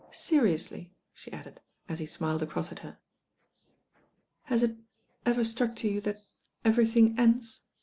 [0.11, 2.97] "Seriously," she added, as he smiled across at her.
[4.45, 4.75] "Has it
[5.27, 6.15] ever struck you that
[6.65, 7.61] everything ends